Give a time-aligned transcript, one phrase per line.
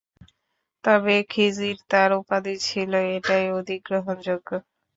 [0.83, 4.49] তবে খিযির তাঁর উপাধি ছিল- এটাই অধিক গ্রহণযোগ্য।